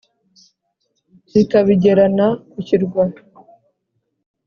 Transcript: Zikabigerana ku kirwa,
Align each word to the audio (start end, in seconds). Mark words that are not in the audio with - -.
Zikabigerana 1.31 2.25
ku 2.51 2.57
kirwa, 2.67 3.03